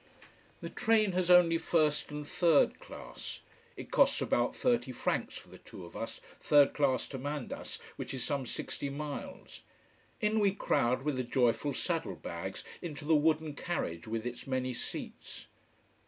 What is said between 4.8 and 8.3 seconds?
francs for the two of us, third class to Mandas, which is